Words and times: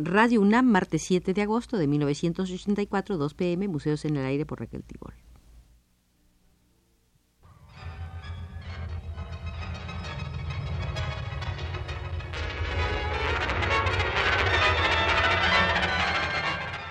Radio 0.00 0.40
UNAM, 0.42 0.64
martes 0.64 1.02
7 1.02 1.34
de 1.34 1.42
agosto 1.42 1.76
de 1.76 1.88
1984, 1.88 3.16
2 3.18 3.34
pm, 3.34 3.66
Museos 3.66 4.04
en 4.04 4.16
el 4.16 4.26
Aire 4.26 4.46
por 4.46 4.60
Raquel 4.60 4.84
Tibol. 4.84 5.12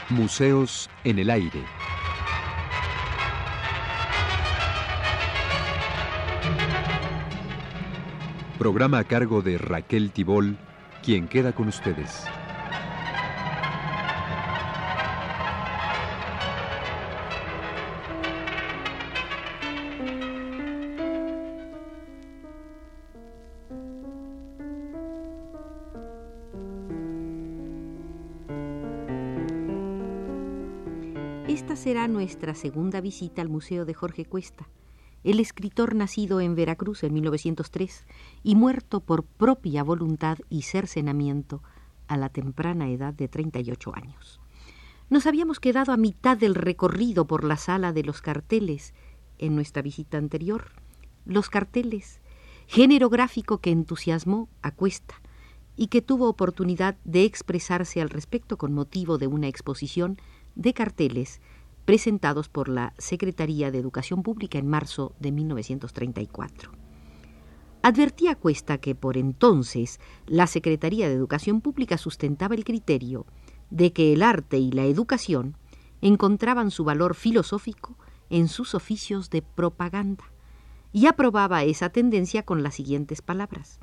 Museos 0.09 0.89
en 1.05 1.19
el 1.19 1.29
Aire. 1.29 1.63
Programa 8.59 8.99
a 8.99 9.03
cargo 9.05 9.41
de 9.41 9.57
Raquel 9.57 10.11
Tibol, 10.11 10.57
quien 11.01 11.29
queda 11.29 11.53
con 11.53 11.69
ustedes. 11.69 12.27
Esta 31.47 31.77
será 31.77 32.09
nuestra 32.09 32.53
segunda 32.55 32.99
visita 32.99 33.41
al 33.41 33.47
Museo 33.47 33.85
de 33.85 33.93
Jorge 33.93 34.25
Cuesta, 34.25 34.67
el 35.23 35.39
escritor 35.39 35.95
nacido 35.95 36.41
en 36.41 36.55
Veracruz 36.55 37.05
en 37.05 37.13
1903 37.13 38.05
y 38.43 38.55
muerto 38.55 38.99
por 38.99 39.23
propia 39.23 39.81
voluntad 39.81 40.39
y 40.49 40.63
cercenamiento 40.63 41.63
a 42.09 42.17
la 42.17 42.27
temprana 42.27 42.89
edad 42.89 43.13
de 43.13 43.29
38 43.29 43.93
años. 43.95 44.41
Nos 45.09 45.25
habíamos 45.25 45.61
quedado 45.61 45.93
a 45.93 45.97
mitad 45.97 46.37
del 46.37 46.53
recorrido 46.53 47.27
por 47.27 47.45
la 47.45 47.55
sala 47.55 47.93
de 47.93 48.03
los 48.03 48.21
carteles 48.21 48.93
en 49.37 49.55
nuestra 49.55 49.81
visita 49.81 50.17
anterior. 50.17 50.73
Los 51.25 51.49
carteles, 51.49 52.19
género 52.67 53.09
gráfico 53.09 53.59
que 53.59 53.71
entusiasmó 53.71 54.49
a 54.61 54.71
Cuesta 54.71 55.21
y 55.77 55.87
que 55.87 56.01
tuvo 56.01 56.27
oportunidad 56.27 56.97
de 57.05 57.23
expresarse 57.23 58.01
al 58.01 58.09
respecto 58.09 58.57
con 58.57 58.73
motivo 58.73 59.17
de 59.17 59.27
una 59.27 59.47
exposición 59.47 60.17
de 60.55 60.73
carteles 60.73 61.39
presentados 61.85 62.49
por 62.49 62.67
la 62.67 62.93
Secretaría 62.97 63.71
de 63.71 63.77
Educación 63.77 64.23
Pública 64.23 64.57
en 64.57 64.67
marzo 64.67 65.15
de 65.19 65.31
1934. 65.31 66.71
Advertía 67.83 68.35
Cuesta 68.35 68.79
que 68.79 68.95
por 68.95 69.15
entonces 69.17 70.01
la 70.25 70.47
Secretaría 70.47 71.07
de 71.07 71.13
Educación 71.13 71.61
Pública 71.61 71.97
sustentaba 71.97 72.55
el 72.55 72.65
criterio 72.65 73.25
de 73.69 73.93
que 73.93 74.11
el 74.11 74.23
arte 74.23 74.57
y 74.57 74.71
la 74.71 74.83
educación 74.83 75.55
encontraban 76.01 76.71
su 76.71 76.83
valor 76.83 77.15
filosófico 77.15 77.95
en 78.29 78.47
sus 78.47 78.75
oficios 78.75 79.29
de 79.29 79.41
propaganda 79.41 80.25
y 80.91 81.05
aprobaba 81.05 81.63
esa 81.63 81.89
tendencia 81.89 82.43
con 82.43 82.63
las 82.63 82.75
siguientes 82.75 83.21
palabras. 83.21 83.79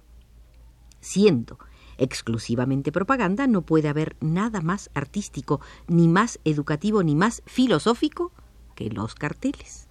Siendo 1.01 1.59
exclusivamente 1.99 2.93
propaganda, 2.93 3.47
no 3.47 3.63
puede 3.63 3.89
haber 3.89 4.17
nada 4.21 4.61
más 4.61 4.91
artístico, 4.95 5.61
ni 5.87 6.09
más 6.09 6.41
educativo, 6.45 7.03
ni 7.03 7.15
más 7.15 7.43
filosófico 7.47 8.33
que 8.75 8.91
los 8.91 9.15
carteles. 9.15 9.87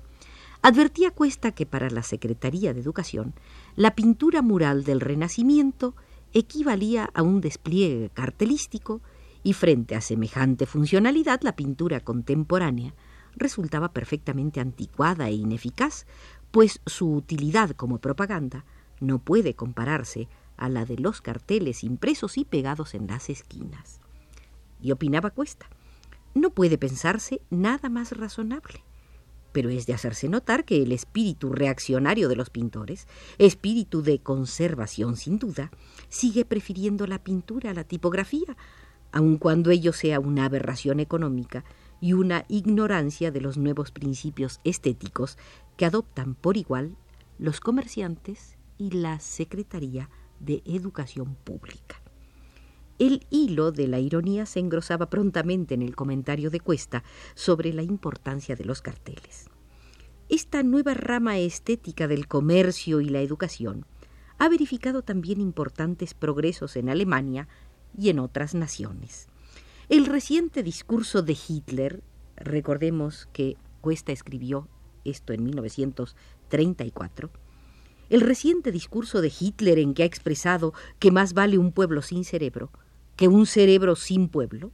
Advertía 0.62 1.12
Cuesta 1.12 1.52
que 1.52 1.66
para 1.66 1.90
la 1.90 2.04
Secretaría 2.04 2.74
de 2.74 2.80
Educación 2.80 3.34
la 3.76 3.96
pintura 3.96 4.42
mural 4.42 4.84
del 4.84 5.02
Renacimiento 5.02 5.94
equivalía 6.32 7.10
a 7.14 7.22
un 7.22 7.42
despliegue 7.42 8.10
cartelístico 8.14 9.02
y 9.44 9.54
frente 9.54 9.96
a 9.96 10.02
semejante 10.02 10.66
funcionalidad 10.66 11.42
la 11.42 11.56
pintura 11.56 12.00
contemporánea 12.00 12.94
resultaba 13.36 13.92
perfectamente 13.92 14.60
anticuada 14.60 15.28
e 15.28 15.34
ineficaz, 15.34 16.06
pues 16.52 16.80
su 16.86 17.14
utilidad 17.14 17.72
como 17.72 17.98
propaganda 17.98 18.64
no 19.00 19.20
puede 19.20 19.56
compararse 19.56 20.30
a 20.58 20.70
la 20.70 20.86
de 20.86 20.98
los 20.98 21.22
carteles 21.22 21.84
impresos 21.84 22.38
y 22.38 22.46
pegados 22.46 22.94
en 22.94 23.08
las 23.08 23.30
esquinas. 23.30 24.00
Y 24.82 24.92
opinaba 24.92 25.30
Cuesta, 25.30 25.68
no 26.34 26.50
puede 26.50 26.78
pensarse 26.78 27.42
nada 27.50 27.90
más 27.90 28.12
razonable. 28.12 28.84
Pero 29.52 29.70
es 29.70 29.86
de 29.86 29.94
hacerse 29.94 30.30
notar 30.30 30.66
que 30.66 30.82
el 30.82 30.92
espíritu 30.92 31.52
reaccionario 31.52 32.28
de 32.28 32.36
los 32.36 32.50
pintores, 32.50 33.08
espíritu 33.38 34.02
de 34.02 34.20
conservación 34.20 35.16
sin 35.16 35.38
duda, 35.38 35.72
sigue 36.10 36.44
prefiriendo 36.44 37.06
la 37.06 37.24
pintura 37.24 37.70
a 37.70 37.74
la 37.74 37.84
tipografía, 37.84 38.58
aun 39.12 39.38
cuando 39.38 39.70
ello 39.70 39.94
sea 39.94 40.20
una 40.20 40.46
aberración 40.46 41.00
económica 41.00 41.64
y 42.02 42.14
una 42.14 42.46
ignorancia 42.50 43.32
de 43.32 43.42
los 43.42 43.58
nuevos 43.58 43.92
principios 43.92 44.60
estéticos 44.64 45.38
que 45.78 45.86
adoptan 45.86 46.34
por 46.34 46.58
igual 46.58 46.98
los 47.38 47.60
comerciantes 47.60 48.58
y 48.78 48.92
la 48.92 49.20
Secretaría 49.20 50.10
de 50.44 50.62
Educación 50.66 51.36
Pública. 51.44 52.02
El 53.00 53.26
hilo 53.30 53.72
de 53.72 53.88
la 53.88 54.00
ironía 54.00 54.46
se 54.46 54.60
engrosaba 54.60 55.10
prontamente 55.10 55.74
en 55.74 55.82
el 55.82 55.96
comentario 55.96 56.50
de 56.52 56.60
Cuesta 56.60 57.04
sobre 57.34 57.74
la 57.74 57.82
importancia 57.82 58.56
de 58.56 58.66
los 58.66 58.82
carteles. 58.82 59.50
Esta 60.30 60.64
nueva 60.64 60.94
rama 60.94 61.38
estética 61.38 62.08
del 62.08 62.28
comercio 62.28 63.02
y 63.02 63.10
la 63.10 63.22
educación 63.22 63.86
ha 64.38 64.48
verificado 64.50 65.02
también 65.02 65.42
importantes 65.42 66.14
progresos 66.14 66.76
en 66.76 66.90
Alemania 66.90 67.48
y 67.98 68.10
en 68.10 68.20
otras 68.20 68.56
naciones. 68.56 69.28
El 69.90 70.06
reciente 70.06 70.64
discurso 70.64 71.22
de 71.22 71.38
Hitler, 71.48 72.04
recordemos 72.36 73.28
que 73.34 73.58
Cuesta 73.82 74.12
escribió 74.12 74.70
esto 75.04 75.34
en 75.34 75.44
1934, 75.44 77.30
el 78.10 78.22
reciente 78.22 78.72
discurso 78.72 79.22
de 79.22 79.32
Hitler 79.38 79.80
en 79.80 79.94
que 79.94 80.04
ha 80.04 80.08
expresado 80.08 80.74
que 81.00 81.12
más 81.12 81.34
vale 81.34 81.58
un 81.58 81.72
pueblo 81.72 82.02
sin 82.02 82.24
cerebro 82.24 82.72
que 83.16 83.28
un 83.28 83.46
cerebro 83.46 83.96
sin 83.96 84.28
pueblo, 84.28 84.72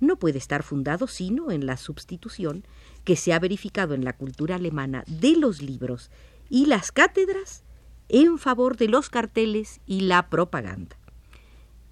no 0.00 0.16
puede 0.16 0.38
estar 0.38 0.62
fundado 0.62 1.06
sino 1.06 1.50
en 1.50 1.66
la 1.66 1.76
sustitución 1.76 2.64
que 3.04 3.16
se 3.16 3.32
ha 3.32 3.38
verificado 3.38 3.94
en 3.94 4.04
la 4.04 4.14
cultura 4.14 4.56
alemana 4.56 5.04
de 5.06 5.36
los 5.36 5.62
libros 5.62 6.10
y 6.48 6.66
las 6.66 6.92
cátedras 6.92 7.62
en 8.08 8.38
favor 8.38 8.76
de 8.76 8.88
los 8.88 9.08
carteles 9.08 9.80
y 9.86 10.00
la 10.00 10.28
propaganda. 10.28 10.96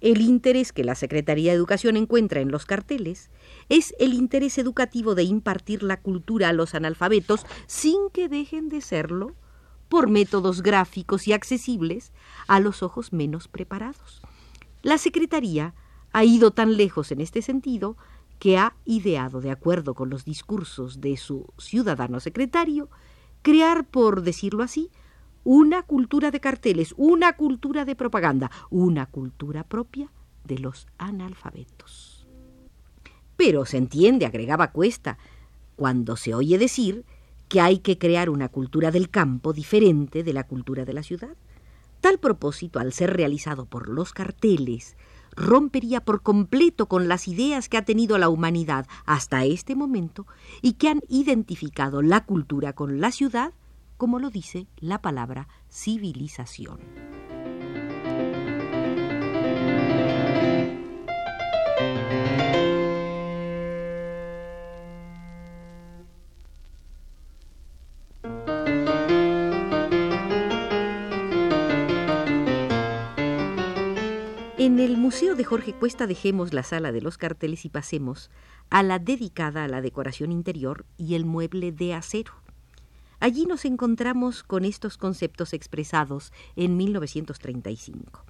El 0.01 0.21
interés 0.21 0.71
que 0.71 0.83
la 0.83 0.95
Secretaría 0.95 1.51
de 1.51 1.57
Educación 1.57 1.97
encuentra 1.97 2.39
en 2.39 2.51
los 2.51 2.65
carteles 2.65 3.29
es 3.67 3.93
el 3.99 4.13
interés 4.13 4.57
educativo 4.57 5.13
de 5.13 5.23
impartir 5.23 5.83
la 5.83 5.99
cultura 5.99 6.49
a 6.49 6.53
los 6.53 6.73
analfabetos 6.73 7.45
sin 7.67 8.09
que 8.11 8.29
dejen 8.29 8.69
de 8.69 8.81
serlo 8.81 9.35
por 9.89 10.09
métodos 10.09 10.61
gráficos 10.61 11.27
y 11.27 11.33
accesibles 11.33 12.13
a 12.47 12.59
los 12.59 12.83
ojos 12.83 13.11
menos 13.11 13.47
preparados. 13.47 14.21
La 14.81 14.97
Secretaría 14.97 15.73
ha 16.13 16.23
ido 16.23 16.51
tan 16.51 16.77
lejos 16.77 17.11
en 17.11 17.21
este 17.21 17.41
sentido 17.41 17.97
que 18.39 18.57
ha 18.57 18.75
ideado, 18.85 19.41
de 19.41 19.51
acuerdo 19.51 19.93
con 19.95 20.09
los 20.09 20.23
discursos 20.23 21.01
de 21.01 21.17
su 21.17 21.51
ciudadano 21.57 22.19
secretario, 22.19 22.89
crear, 23.41 23.85
por 23.85 24.21
decirlo 24.21 24.63
así, 24.63 24.89
una 25.43 25.83
cultura 25.83 26.31
de 26.31 26.39
carteles, 26.39 26.93
una 26.97 27.33
cultura 27.33 27.83
de 27.83 27.95
propaganda, 27.95 28.51
una 28.69 29.05
cultura 29.07 29.63
propia 29.63 30.11
de 30.45 30.59
los 30.59 30.87
analfabetos. 30.97 32.27
Pero 33.35 33.65
se 33.65 33.77
entiende, 33.77 34.25
agregaba 34.25 34.71
Cuesta, 34.71 35.17
cuando 35.75 36.15
se 36.17 36.33
oye 36.33 36.57
decir 36.57 37.05
que 37.49 37.59
hay 37.59 37.79
que 37.79 37.97
crear 37.97 38.29
una 38.29 38.47
cultura 38.47 38.91
del 38.91 39.09
campo 39.09 39.51
diferente 39.51 40.23
de 40.23 40.33
la 40.33 40.45
cultura 40.45 40.85
de 40.85 40.93
la 40.93 41.03
ciudad. 41.03 41.35
Tal 41.99 42.19
propósito, 42.19 42.79
al 42.79 42.93
ser 42.93 43.15
realizado 43.17 43.65
por 43.65 43.89
los 43.89 44.13
carteles, 44.13 44.95
rompería 45.35 45.99
por 46.01 46.21
completo 46.21 46.87
con 46.87 47.07
las 47.07 47.27
ideas 47.27 47.67
que 47.67 47.77
ha 47.77 47.85
tenido 47.85 48.17
la 48.17 48.29
humanidad 48.29 48.87
hasta 49.05 49.43
este 49.45 49.75
momento 49.75 50.27
y 50.61 50.73
que 50.73 50.89
han 50.89 51.01
identificado 51.09 52.01
la 52.01 52.23
cultura 52.23 52.73
con 52.73 53.01
la 53.01 53.11
ciudad, 53.11 53.53
como 53.97 54.19
lo 54.19 54.29
dice 54.29 54.67
la 54.77 55.01
palabra 55.01 55.47
civilización. 55.69 57.08
Jorge 75.49 75.73
Cuesta 75.73 76.05
dejemos 76.05 76.53
la 76.53 76.61
sala 76.61 76.91
de 76.91 77.01
los 77.01 77.17
carteles 77.17 77.65
y 77.65 77.69
pasemos 77.69 78.29
a 78.69 78.83
la 78.83 78.99
dedicada 78.99 79.63
a 79.63 79.67
la 79.67 79.81
decoración 79.81 80.31
interior 80.31 80.85
y 80.95 81.15
el 81.15 81.25
mueble 81.25 81.71
de 81.71 81.95
acero. 81.95 82.33
Allí 83.19 83.47
nos 83.47 83.65
encontramos 83.65 84.43
con 84.43 84.63
estos 84.63 84.95
conceptos 84.95 85.53
expresados 85.53 86.31
en 86.55 86.77
1935. 86.77 88.25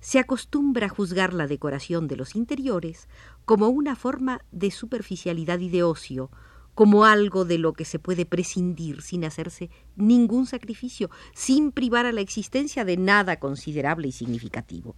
se 0.00 0.18
acostumbra 0.18 0.86
a 0.86 0.88
juzgar 0.88 1.34
la 1.34 1.46
decoración 1.46 2.08
de 2.08 2.16
los 2.16 2.34
interiores 2.34 3.06
como 3.44 3.68
una 3.68 3.94
forma 3.94 4.40
de 4.50 4.70
superficialidad 4.70 5.58
y 5.58 5.68
de 5.68 5.82
ocio, 5.82 6.30
como 6.74 7.04
algo 7.04 7.44
de 7.44 7.58
lo 7.58 7.74
que 7.74 7.84
se 7.84 7.98
puede 7.98 8.24
prescindir 8.24 9.02
sin 9.02 9.26
hacerse 9.26 9.68
ningún 9.94 10.46
sacrificio, 10.46 11.10
sin 11.34 11.70
privar 11.70 12.06
a 12.06 12.12
la 12.12 12.22
existencia 12.22 12.86
de 12.86 12.96
nada 12.96 13.38
considerable 13.38 14.08
y 14.08 14.12
significativo. 14.12 14.94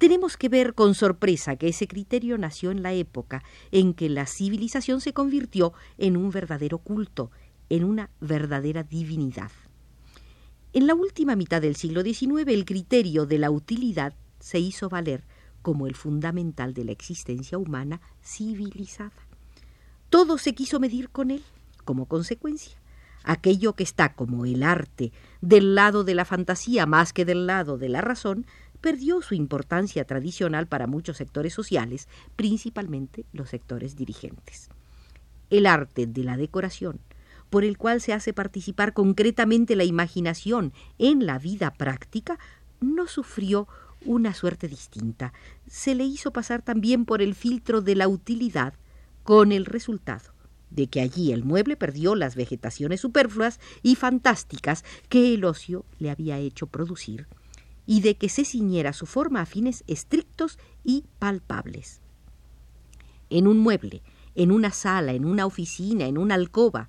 Tenemos 0.00 0.38
que 0.38 0.48
ver 0.48 0.72
con 0.72 0.94
sorpresa 0.94 1.56
que 1.56 1.68
ese 1.68 1.86
criterio 1.86 2.38
nació 2.38 2.70
en 2.70 2.82
la 2.82 2.94
época 2.94 3.44
en 3.70 3.92
que 3.92 4.08
la 4.08 4.24
civilización 4.24 5.02
se 5.02 5.12
convirtió 5.12 5.74
en 5.98 6.16
un 6.16 6.30
verdadero 6.30 6.78
culto, 6.78 7.30
en 7.68 7.84
una 7.84 8.08
verdadera 8.18 8.82
divinidad. 8.82 9.50
En 10.72 10.86
la 10.86 10.94
última 10.94 11.36
mitad 11.36 11.60
del 11.60 11.76
siglo 11.76 12.00
XIX 12.00 12.46
el 12.46 12.64
criterio 12.64 13.26
de 13.26 13.36
la 13.36 13.50
utilidad 13.50 14.14
se 14.38 14.58
hizo 14.58 14.88
valer 14.88 15.26
como 15.60 15.86
el 15.86 15.94
fundamental 15.94 16.72
de 16.72 16.86
la 16.86 16.92
existencia 16.92 17.58
humana 17.58 18.00
civilizada. 18.24 19.28
Todo 20.08 20.38
se 20.38 20.54
quiso 20.54 20.80
medir 20.80 21.10
con 21.10 21.30
él, 21.30 21.42
como 21.84 22.06
consecuencia. 22.06 22.80
Aquello 23.22 23.74
que 23.74 23.82
está 23.82 24.14
como 24.14 24.46
el 24.46 24.62
arte 24.62 25.12
del 25.42 25.74
lado 25.74 26.04
de 26.04 26.14
la 26.14 26.24
fantasía 26.24 26.86
más 26.86 27.12
que 27.12 27.26
del 27.26 27.46
lado 27.46 27.76
de 27.76 27.90
la 27.90 28.00
razón, 28.00 28.46
perdió 28.80 29.22
su 29.22 29.34
importancia 29.34 30.04
tradicional 30.04 30.66
para 30.66 30.86
muchos 30.86 31.16
sectores 31.16 31.54
sociales, 31.54 32.08
principalmente 32.36 33.24
los 33.32 33.50
sectores 33.50 33.96
dirigentes. 33.96 34.68
El 35.50 35.66
arte 35.66 36.06
de 36.06 36.24
la 36.24 36.36
decoración, 36.36 37.00
por 37.50 37.64
el 37.64 37.76
cual 37.76 38.00
se 38.00 38.12
hace 38.12 38.32
participar 38.32 38.92
concretamente 38.92 39.76
la 39.76 39.84
imaginación 39.84 40.72
en 40.98 41.26
la 41.26 41.38
vida 41.38 41.72
práctica, 41.72 42.38
no 42.80 43.06
sufrió 43.06 43.68
una 44.04 44.32
suerte 44.32 44.68
distinta. 44.68 45.32
Se 45.66 45.94
le 45.94 46.04
hizo 46.04 46.32
pasar 46.32 46.62
también 46.62 47.04
por 47.04 47.20
el 47.20 47.34
filtro 47.34 47.82
de 47.82 47.96
la 47.96 48.08
utilidad, 48.08 48.74
con 49.24 49.52
el 49.52 49.66
resultado 49.66 50.32
de 50.70 50.86
que 50.86 51.00
allí 51.00 51.32
el 51.32 51.44
mueble 51.44 51.76
perdió 51.76 52.14
las 52.14 52.36
vegetaciones 52.36 53.00
superfluas 53.00 53.60
y 53.82 53.96
fantásticas 53.96 54.84
que 55.08 55.34
el 55.34 55.44
ocio 55.44 55.84
le 55.98 56.10
había 56.10 56.38
hecho 56.38 56.66
producir, 56.66 57.26
y 57.90 58.02
de 58.02 58.14
que 58.14 58.28
se 58.28 58.44
ciñera 58.44 58.92
su 58.92 59.04
forma 59.04 59.40
a 59.40 59.46
fines 59.46 59.82
estrictos 59.88 60.60
y 60.84 61.06
palpables. 61.18 62.00
En 63.30 63.48
un 63.48 63.58
mueble, 63.58 64.00
en 64.36 64.52
una 64.52 64.70
sala, 64.70 65.12
en 65.12 65.24
una 65.24 65.44
oficina, 65.44 66.06
en 66.06 66.16
una 66.16 66.36
alcoba, 66.36 66.88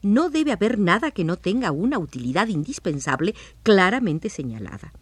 no 0.00 0.30
debe 0.30 0.52
haber 0.52 0.78
nada 0.78 1.10
que 1.10 1.22
no 1.22 1.36
tenga 1.36 1.70
una 1.70 1.98
utilidad 1.98 2.48
indispensable 2.48 3.34
claramente 3.62 4.30
señalada. 4.30 4.94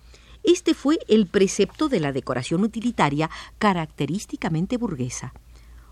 Este 0.43 0.75
fue 0.75 0.99
el 1.06 1.28
precepto 1.28 1.88
de 1.88 2.00
la 2.00 2.10
decoración 2.10 2.64
utilitaria 2.64 3.31
característicamente 3.58 4.78
burguesa. 4.78 5.32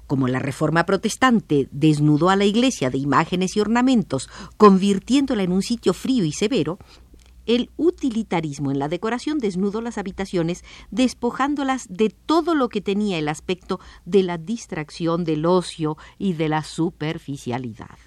Como 0.09 0.27
la 0.27 0.41
reforma 0.41 0.85
protestante 0.85 1.69
desnudó 1.71 2.29
a 2.29 2.35
la 2.35 2.45
iglesia 2.45 2.91
de 2.91 2.99
imágenes 2.99 3.57
y 3.57 3.61
ornamentos, 3.61 4.29
convirtiéndola 4.57 5.45
en 5.45 5.53
un 5.53 5.63
sitio 5.63 5.95
frío 5.95 6.25
y 6.25 6.33
severo, 6.33 6.81
el 7.47 7.71
utilitarismo 7.77 8.71
en 8.71 8.79
la 8.79 8.89
decoración 8.89 9.39
desnudó 9.39 9.81
las 9.81 9.99
habitaciones, 9.99 10.65
despojándolas 10.91 11.87
de 11.89 12.11
todo 12.11 12.55
lo 12.55 12.69
que 12.69 12.81
tenía 12.81 13.19
el 13.19 13.29
aspecto 13.29 13.81
de 14.05 14.23
la 14.23 14.39
distracción, 14.39 15.25
del 15.25 15.47
ocio 15.47 15.97
y 16.19 16.35
de 16.35 16.49
la 16.49 16.63
superficialidad. 16.63 17.99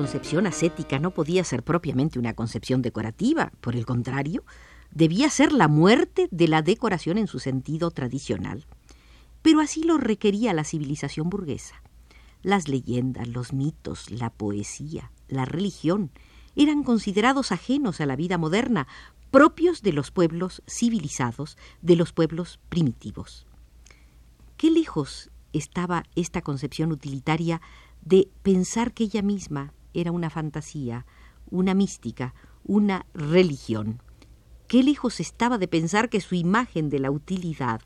concepción 0.00 0.46
ascética 0.46 0.98
no 0.98 1.10
podía 1.10 1.44
ser 1.44 1.62
propiamente 1.62 2.18
una 2.18 2.34
concepción 2.34 2.80
decorativa, 2.80 3.52
por 3.60 3.76
el 3.76 3.84
contrario, 3.84 4.44
debía 4.92 5.30
ser 5.30 5.52
la 5.52 5.68
muerte 5.68 6.28
de 6.30 6.48
la 6.48 6.62
decoración 6.62 7.18
en 7.18 7.26
su 7.26 7.38
sentido 7.38 7.90
tradicional. 7.90 8.66
Pero 9.42 9.60
así 9.60 9.82
lo 9.82 9.98
requería 9.98 10.52
la 10.52 10.64
civilización 10.64 11.30
burguesa. 11.30 11.82
Las 12.42 12.68
leyendas, 12.68 13.28
los 13.28 13.52
mitos, 13.52 14.10
la 14.10 14.30
poesía, 14.30 15.12
la 15.28 15.44
religión 15.44 16.10
eran 16.56 16.82
considerados 16.82 17.52
ajenos 17.52 18.00
a 18.00 18.06
la 18.06 18.16
vida 18.16 18.38
moderna, 18.38 18.88
propios 19.30 19.82
de 19.82 19.92
los 19.92 20.10
pueblos 20.10 20.62
civilizados, 20.66 21.56
de 21.82 21.96
los 21.96 22.12
pueblos 22.12 22.58
primitivos. 22.68 23.46
Qué 24.56 24.70
lejos 24.70 25.30
estaba 25.52 26.04
esta 26.16 26.42
concepción 26.42 26.92
utilitaria 26.92 27.60
de 28.02 28.28
pensar 28.42 28.92
que 28.92 29.04
ella 29.04 29.22
misma 29.22 29.72
era 29.94 30.12
una 30.12 30.30
fantasía, 30.30 31.06
una 31.50 31.74
mística, 31.74 32.34
una 32.64 33.06
religión. 33.14 34.02
Qué 34.70 34.84
lejos 34.84 35.18
estaba 35.18 35.58
de 35.58 35.66
pensar 35.66 36.08
que 36.08 36.20
su 36.20 36.36
imagen 36.36 36.90
de 36.90 37.00
la 37.00 37.10
utilidad 37.10 37.80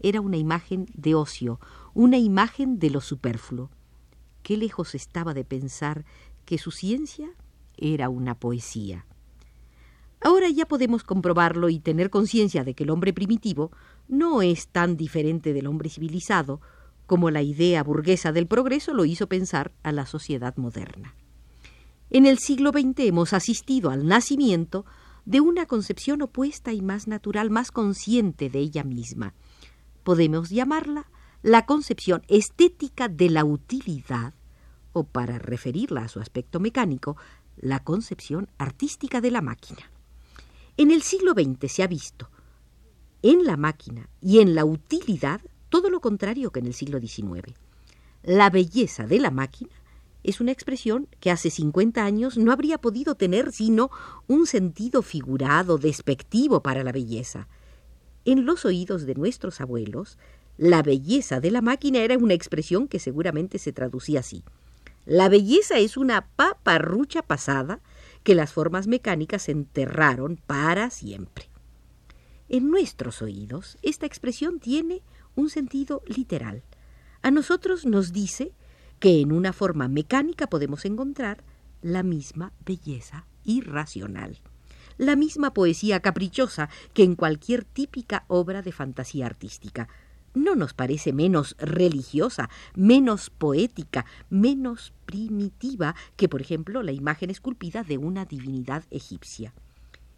era 0.00 0.20
una 0.20 0.36
imagen 0.36 0.84
de 0.92 1.14
ocio, 1.14 1.60
una 1.94 2.18
imagen 2.18 2.78
de 2.78 2.90
lo 2.90 3.00
superfluo. 3.00 3.70
Qué 4.42 4.58
lejos 4.58 4.94
estaba 4.94 5.32
de 5.32 5.44
pensar 5.46 6.04
que 6.44 6.58
su 6.58 6.72
ciencia 6.72 7.30
era 7.78 8.10
una 8.10 8.38
poesía. 8.38 9.06
Ahora 10.20 10.50
ya 10.50 10.66
podemos 10.66 11.04
comprobarlo 11.04 11.70
y 11.70 11.78
tener 11.78 12.10
conciencia 12.10 12.64
de 12.64 12.74
que 12.74 12.84
el 12.84 12.90
hombre 12.90 13.14
primitivo 13.14 13.70
no 14.06 14.42
es 14.42 14.68
tan 14.68 14.98
diferente 14.98 15.54
del 15.54 15.66
hombre 15.66 15.88
civilizado 15.88 16.60
como 17.06 17.30
la 17.30 17.40
idea 17.40 17.82
burguesa 17.82 18.32
del 18.32 18.46
progreso 18.46 18.92
lo 18.92 19.06
hizo 19.06 19.26
pensar 19.26 19.72
a 19.82 19.90
la 19.90 20.04
sociedad 20.04 20.54
moderna. 20.58 21.14
En 22.10 22.26
el 22.26 22.38
siglo 22.38 22.72
XX 22.72 23.06
hemos 23.06 23.32
asistido 23.32 23.88
al 23.88 24.06
nacimiento 24.06 24.84
de 25.26 25.40
una 25.40 25.66
concepción 25.66 26.22
opuesta 26.22 26.72
y 26.72 26.80
más 26.80 27.08
natural, 27.08 27.50
más 27.50 27.70
consciente 27.70 28.48
de 28.48 28.60
ella 28.60 28.84
misma. 28.84 29.34
Podemos 30.04 30.50
llamarla 30.50 31.10
la 31.42 31.66
concepción 31.66 32.22
estética 32.28 33.08
de 33.08 33.28
la 33.30 33.44
utilidad, 33.44 34.34
o 34.92 35.04
para 35.04 35.38
referirla 35.38 36.04
a 36.04 36.08
su 36.08 36.20
aspecto 36.20 36.60
mecánico, 36.60 37.16
la 37.56 37.80
concepción 37.80 38.48
artística 38.56 39.20
de 39.20 39.30
la 39.32 39.42
máquina. 39.42 39.90
En 40.76 40.90
el 40.90 41.02
siglo 41.02 41.32
XX 41.32 41.70
se 41.70 41.82
ha 41.82 41.86
visto 41.86 42.30
en 43.22 43.44
la 43.44 43.56
máquina 43.56 44.08
y 44.20 44.40
en 44.40 44.54
la 44.54 44.64
utilidad 44.64 45.40
todo 45.68 45.90
lo 45.90 46.00
contrario 46.00 46.52
que 46.52 46.60
en 46.60 46.66
el 46.66 46.74
siglo 46.74 47.00
XIX. 47.00 47.54
La 48.22 48.50
belleza 48.50 49.06
de 49.06 49.18
la 49.18 49.30
máquina 49.30 49.70
es 50.26 50.40
una 50.40 50.50
expresión 50.50 51.06
que 51.20 51.30
hace 51.30 51.50
50 51.50 52.04
años 52.04 52.36
no 52.36 52.50
habría 52.50 52.78
podido 52.78 53.14
tener 53.14 53.52
sino 53.52 53.90
un 54.26 54.48
sentido 54.48 55.02
figurado, 55.02 55.78
despectivo 55.78 56.64
para 56.64 56.82
la 56.82 56.90
belleza. 56.90 57.46
En 58.24 58.44
los 58.44 58.64
oídos 58.64 59.06
de 59.06 59.14
nuestros 59.14 59.60
abuelos, 59.60 60.18
la 60.58 60.82
belleza 60.82 61.38
de 61.38 61.52
la 61.52 61.62
máquina 61.62 62.00
era 62.00 62.18
una 62.18 62.34
expresión 62.34 62.88
que 62.88 62.98
seguramente 62.98 63.60
se 63.60 63.72
traducía 63.72 64.18
así. 64.18 64.42
La 65.04 65.28
belleza 65.28 65.78
es 65.78 65.96
una 65.96 66.26
paparrucha 66.34 67.22
pasada 67.22 67.78
que 68.24 68.34
las 68.34 68.52
formas 68.52 68.88
mecánicas 68.88 69.48
enterraron 69.48 70.40
para 70.44 70.90
siempre. 70.90 71.48
En 72.48 72.68
nuestros 72.68 73.22
oídos, 73.22 73.78
esta 73.82 74.06
expresión 74.06 74.58
tiene 74.58 75.02
un 75.36 75.50
sentido 75.50 76.02
literal. 76.04 76.64
A 77.22 77.30
nosotros 77.30 77.86
nos 77.86 78.12
dice 78.12 78.50
que 78.98 79.20
en 79.20 79.32
una 79.32 79.52
forma 79.52 79.88
mecánica 79.88 80.46
podemos 80.48 80.84
encontrar 80.84 81.44
la 81.82 82.02
misma 82.02 82.52
belleza 82.64 83.26
irracional, 83.44 84.40
la 84.98 85.16
misma 85.16 85.52
poesía 85.52 86.00
caprichosa 86.00 86.68
que 86.94 87.04
en 87.04 87.14
cualquier 87.14 87.64
típica 87.64 88.24
obra 88.28 88.62
de 88.62 88.72
fantasía 88.72 89.26
artística. 89.26 89.88
No 90.34 90.54
nos 90.54 90.74
parece 90.74 91.12
menos 91.12 91.56
religiosa, 91.58 92.50
menos 92.74 93.30
poética, 93.30 94.04
menos 94.28 94.92
primitiva 95.06 95.94
que, 96.16 96.28
por 96.28 96.42
ejemplo, 96.42 96.82
la 96.82 96.92
imagen 96.92 97.30
esculpida 97.30 97.82
de 97.84 97.96
una 97.96 98.26
divinidad 98.26 98.84
egipcia. 98.90 99.54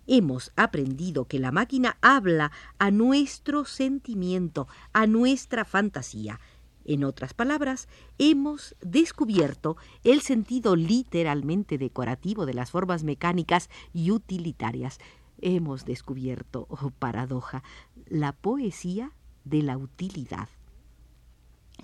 Hemos 0.09 0.53
aprendido 0.57 1.27
que 1.27 1.39
la 1.39 1.53
máquina 1.53 1.99
habla 2.01 2.51
a 2.79 2.91
nuestro 2.91 3.65
sentimiento, 3.65 4.67
a 4.93 5.07
nuestra 5.07 5.65
fantasía, 5.65 6.41
en 6.89 7.05
otras 7.05 7.35
palabras, 7.35 7.87
hemos 8.17 8.75
descubierto 8.81 9.77
el 10.05 10.23
sentido 10.23 10.75
literalmente 10.75 11.77
decorativo 11.77 12.47
de 12.47 12.55
las 12.55 12.71
formas 12.71 13.05
mecánicas 13.05 13.69
y 13.93 14.11
utilitarias. 14.11 14.99
Hemos 15.41 15.85
descubierto, 15.85 16.67
oh 16.71 16.91
paradoja, 16.91 17.63
la 18.07 18.33
poesía 18.33 19.13
de 19.45 19.63
la 19.63 19.77
utilidad. 19.77 20.49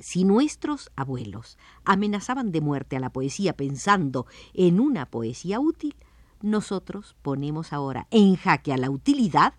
Si 0.01 0.25
nuestros 0.25 0.91
abuelos 0.97 1.59
amenazaban 1.85 2.51
de 2.51 2.63
muerte 2.63 2.97
a 2.97 3.01
la 3.01 3.11
poesía 3.11 3.53
pensando 3.53 4.27
en 4.55 4.81
una 4.81 5.07
poesía 5.07 5.61
útil, 5.61 5.95
nosotros 6.41 7.15
ponemos 7.21 7.75
ahora 7.75 8.09
en 8.11 8.37
jaque 8.37 8.73
a 8.73 8.79
la 8.79 8.91
utilidad 8.91 9.53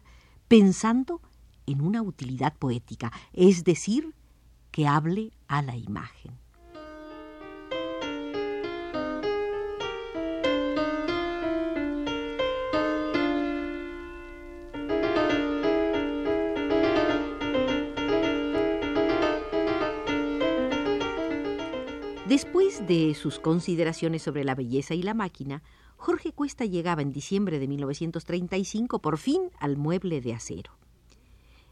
pensando 0.48 1.22
en 1.68 1.82
una 1.82 2.02
utilidad 2.02 2.56
poética, 2.58 3.12
es 3.34 3.64
decir, 3.64 4.14
que 4.76 4.88
hable 4.88 5.32
a 5.48 5.62
la 5.62 5.78
imagen. 5.78 6.34
Después 22.28 22.86
de 22.86 23.14
sus 23.14 23.40
consideraciones 23.40 24.24
sobre 24.24 24.44
la 24.44 24.56
belleza 24.56 24.94
y 24.94 25.04
la 25.04 25.14
máquina, 25.14 25.64
Jorge 25.96 26.34
Cuesta 26.34 26.66
llegaba 26.66 27.02
en 27.02 27.14
diciembre 27.14 27.60
de 27.60 27.70
1935 27.70 29.00
por 29.00 29.18
fin 29.18 29.52
al 29.58 29.78
mueble 29.78 30.20
de 30.20 30.34
acero. 30.34 30.85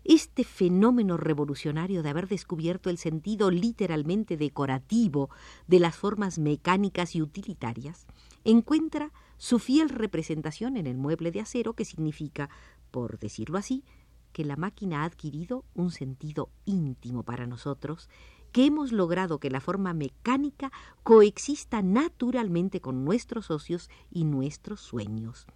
Este 0.06 0.44
fenómeno 0.44 1.16
revolucionario 1.16 2.04
de 2.04 2.10
haber 2.10 2.28
descubierto 2.28 2.90
el 2.90 2.98
sentido 2.98 3.52
literalmente 3.52 4.36
decorativo 4.36 5.30
de 5.68 5.80
las 5.80 5.96
formas 5.96 6.40
mecánicas 6.40 7.16
y 7.16 7.22
utilitarias 7.22 8.06
encuentra 8.44 9.14
su 9.38 9.60
fiel 9.60 9.88
representación 9.88 10.76
en 10.76 10.88
el 10.88 10.98
mueble 10.98 11.32
de 11.32 11.40
acero 11.40 11.74
que 11.74 11.86
significa, 11.86 12.50
por 12.92 13.18
decirlo 13.18 13.58
así, 13.58 13.86
que 14.34 14.44
la 14.44 14.58
máquina 14.58 15.02
ha 15.02 15.06
adquirido 15.06 15.64
un 15.74 15.92
sentido 15.92 16.50
íntimo 16.66 17.24
para 17.24 17.48
nosotros 17.48 18.10
que 18.52 18.66
hemos 18.66 18.92
logrado 18.92 19.40
que 19.40 19.50
la 19.50 19.62
forma 19.62 19.94
mecánica 19.94 20.72
coexista 21.04 21.82
naturalmente 21.82 22.82
con 22.82 23.06
nuestros 23.06 23.46
socios 23.46 23.90
y 24.12 24.26
nuestros 24.26 24.82
sueños. 24.82 25.48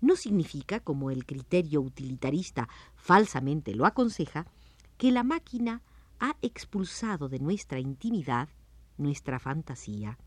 No 0.00 0.16
significa, 0.16 0.80
como 0.80 1.10
el 1.10 1.26
criterio 1.26 1.80
utilitarista 1.80 2.68
falsamente 2.94 3.74
lo 3.74 3.86
aconseja, 3.86 4.46
que 4.96 5.10
la 5.10 5.22
máquina 5.22 5.82
ha 6.18 6.36
expulsado 6.42 7.28
de 7.28 7.38
nuestra 7.38 7.80
intimidad 7.80 8.48
nuestra 9.00 9.38
fantasía. 9.38 10.18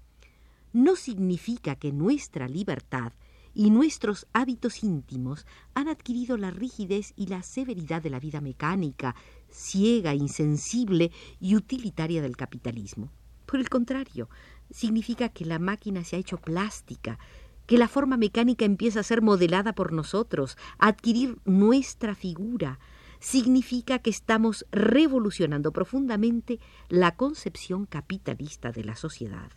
No 0.73 0.95
significa 0.95 1.75
que 1.75 1.91
nuestra 1.91 2.47
libertad 2.47 3.13
y 3.53 3.69
nuestros 3.69 4.27
hábitos 4.33 4.83
íntimos 4.83 5.45
han 5.75 5.87
adquirido 5.87 6.37
la 6.37 6.49
rigidez 6.49 7.13
y 7.15 7.27
la 7.27 7.43
severidad 7.43 8.01
de 8.01 8.09
la 8.09 8.19
vida 8.19 8.41
mecánica, 8.41 9.15
ciega, 9.49 10.15
insensible 10.15 11.11
y 11.39 11.55
utilitaria 11.55 12.21
del 12.23 12.35
capitalismo. 12.35 13.11
Por 13.45 13.59
el 13.59 13.69
contrario, 13.69 14.29
significa 14.71 15.29
que 15.29 15.45
la 15.45 15.59
máquina 15.59 16.03
se 16.03 16.15
ha 16.15 16.19
hecho 16.19 16.37
plástica, 16.37 17.19
que 17.65 17.77
la 17.77 17.87
forma 17.87 18.17
mecánica 18.17 18.65
empieza 18.65 18.99
a 18.99 19.03
ser 19.03 19.21
modelada 19.21 19.73
por 19.73 19.93
nosotros, 19.93 20.57
a 20.77 20.87
adquirir 20.87 21.37
nuestra 21.45 22.15
figura. 22.15 22.79
Significa 23.19 23.99
que 23.99 24.09
estamos 24.09 24.65
revolucionando 24.71 25.71
profundamente 25.71 26.59
la 26.89 27.15
concepción 27.15 27.85
capitalista 27.85 28.71
de 28.71 28.83
la 28.83 28.95
sociedad. 28.95 29.51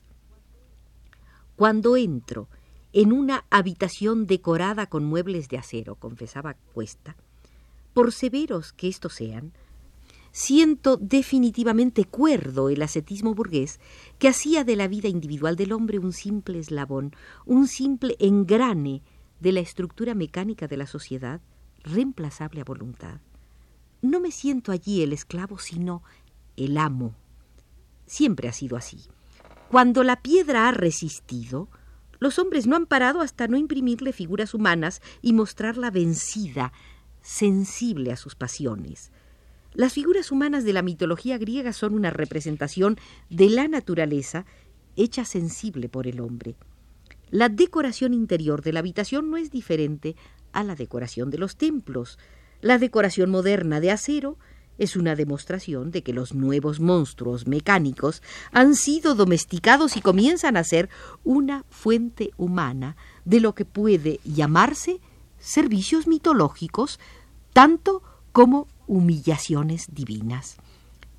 Cuando 1.57 1.97
entro 1.97 2.49
en 2.93 3.13
una 3.13 3.45
habitación 3.51 4.27
decorada 4.27 4.87
con 4.87 5.05
muebles 5.05 5.49
de 5.49 5.59
acero, 5.59 5.97
confesaba 5.97 6.55
Cuesta, 6.73 7.17
por 7.93 8.13
severos 8.13 8.73
que 8.73 8.89
estos 8.89 9.15
sean, 9.15 9.53
siento 10.37 10.99
definitivamente 10.99 12.05
cuerdo 12.05 12.69
el 12.69 12.83
ascetismo 12.83 13.35
burgués 13.35 13.81
que 14.19 14.29
hacía 14.29 14.65
de 14.65 14.77
la 14.77 14.87
vida 14.87 15.09
individual 15.09 15.57
del 15.57 15.73
hombre 15.73 15.99
un 15.99 16.13
simple 16.13 16.59
eslabón, 16.59 17.17
un 17.47 17.67
simple 17.67 18.17
engrane 18.19 19.03
de 19.41 19.53
la 19.53 19.61
estructura 19.61 20.15
mecánica 20.15 20.69
de 20.69 20.77
la 20.77 20.87
sociedad, 20.87 21.41
reemplazable 21.85 22.61
a 22.61 22.65
voluntad. 22.65 23.23
No 24.03 24.21
me 24.21 24.31
siento 24.31 24.73
allí 24.73 25.03
el 25.03 25.15
esclavo, 25.15 25.59
sino 25.59 26.03
el 26.59 26.77
amo. 26.77 27.15
Siempre 28.05 28.49
ha 28.49 28.53
sido 28.53 28.77
así. 28.77 29.05
Cuando 29.71 30.03
la 30.03 30.21
piedra 30.21 30.69
ha 30.69 30.73
resistido, 30.73 31.71
los 32.19 32.39
hombres 32.39 32.67
no 32.67 32.77
han 32.77 32.85
parado 32.85 33.23
hasta 33.23 33.49
no 33.49 33.57
imprimirle 33.57 34.13
figuras 34.13 34.53
humanas 34.53 35.01
y 35.23 35.33
mostrarla 35.33 35.91
vencida, 35.91 36.75
sensible 37.23 38.13
a 38.13 38.17
sus 38.17 38.35
pasiones. 38.35 39.13
Las 39.77 39.93
figuras 39.93 40.33
humanas 40.33 40.65
de 40.65 40.73
la 40.73 40.81
mitología 40.81 41.37
griega 41.37 41.75
son 41.75 41.93
una 41.93 42.09
representación 42.09 42.97
de 43.29 43.51
la 43.51 43.69
naturaleza 43.69 44.47
hecha 44.97 45.27
sensible 45.27 45.91
por 45.91 46.07
el 46.07 46.21
hombre. 46.21 46.57
La 47.29 47.51
decoración 47.51 48.15
interior 48.15 48.63
de 48.63 48.73
la 48.73 48.81
habitación 48.81 49.31
no 49.31 49.37
es 49.37 49.51
diferente 49.51 50.17
a 50.53 50.65
la 50.65 50.77
decoración 50.77 51.29
de 51.29 51.37
los 51.37 51.57
templos. 51.59 52.19
La 52.63 52.79
decoración 52.79 53.29
moderna 53.29 53.81
de 53.81 53.91
acero 53.91 54.39
es 54.79 54.97
una 54.97 55.15
demostración 55.15 55.91
de 55.91 56.03
que 56.03 56.15
los 56.15 56.33
nuevos 56.35 56.81
monstruos 56.81 57.47
mecánicos 57.47 58.23
han 58.53 58.77
sido 58.77 59.15
domesticados 59.15 59.99
y 59.99 60.01
comienzan 60.01 60.57
a 60.57 60.65
ser 60.65 60.89
una 61.23 61.67
fuente 61.69 62.31
humana 62.39 62.97
de 63.27 63.41
lo 63.41 63.55
que 63.55 63.67
puede 63.67 64.21
llamarse 64.25 65.01
servicios 65.39 66.07
mitológicos, 66.07 66.99
tanto 67.53 68.03
como 68.33 68.69
humillaciones 68.87 69.87
divinas. 69.91 70.57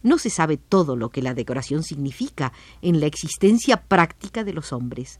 No 0.03 0.17
se 0.17 0.29
sabe 0.29 0.57
todo 0.57 0.95
lo 0.95 1.09
que 1.09 1.21
la 1.21 1.33
decoración 1.33 1.83
significa 1.83 2.53
en 2.81 2.99
la 2.99 3.07
existencia 3.07 3.83
práctica 3.83 4.43
de 4.43 4.53
los 4.53 4.71
hombres. 4.71 5.19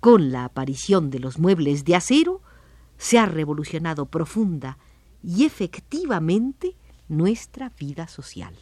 Con 0.00 0.32
la 0.32 0.44
aparición 0.44 1.10
de 1.10 1.18
los 1.18 1.38
muebles 1.38 1.84
de 1.84 1.96
acero, 1.96 2.40
se 2.98 3.18
ha 3.18 3.26
revolucionado 3.26 4.06
profunda 4.06 4.78
y 5.24 5.44
efectivamente 5.44 6.76
nuestra 7.08 7.70
vida 7.70 8.06
social. 8.08 8.54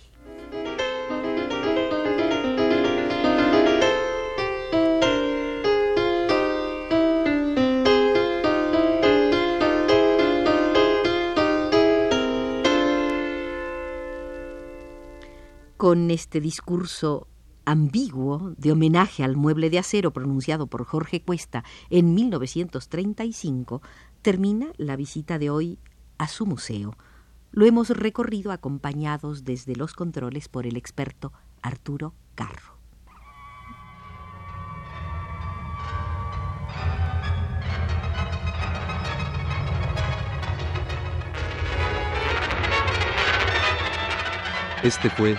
Con 15.80 16.10
este 16.10 16.42
discurso 16.42 17.26
ambiguo 17.64 18.52
de 18.58 18.70
homenaje 18.70 19.24
al 19.24 19.34
mueble 19.34 19.70
de 19.70 19.78
acero 19.78 20.12
pronunciado 20.12 20.66
por 20.66 20.84
Jorge 20.84 21.22
Cuesta 21.22 21.64
en 21.88 22.14
1935, 22.14 23.80
termina 24.20 24.72
la 24.76 24.96
visita 24.96 25.38
de 25.38 25.48
hoy 25.48 25.78
a 26.18 26.28
su 26.28 26.44
museo. 26.44 26.98
Lo 27.50 27.64
hemos 27.64 27.88
recorrido 27.88 28.52
acompañados 28.52 29.44
desde 29.44 29.74
los 29.74 29.94
controles 29.94 30.50
por 30.50 30.66
el 30.66 30.76
experto 30.76 31.32
Arturo 31.62 32.12
Carro. 32.34 32.78
Este 44.82 45.08
fue 45.08 45.38